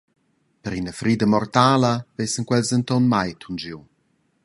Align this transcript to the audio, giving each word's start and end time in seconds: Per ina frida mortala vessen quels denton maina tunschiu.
Per 0.67 0.73
ina 0.77 0.93
frida 0.99 1.27
mortala 1.33 1.91
vessen 2.21 2.47
quels 2.53 2.71
denton 2.75 3.03
maina 3.15 3.39
tunschiu. 3.45 3.79